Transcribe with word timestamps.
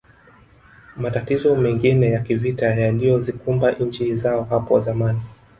Matatizo 0.95 1.55
mengine 1.55 2.11
ya 2.11 2.19
kivita 2.19 2.75
yaliyozikumba 2.75 3.71
nchi 3.71 4.15
zao 4.15 4.43
hapo 4.49 4.79
zamani 4.79 5.21